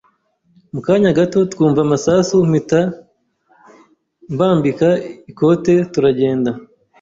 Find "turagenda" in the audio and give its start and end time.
5.93-6.51